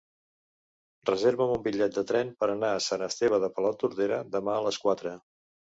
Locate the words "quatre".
4.89-5.19